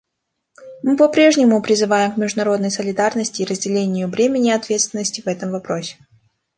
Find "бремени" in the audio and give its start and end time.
4.07-4.49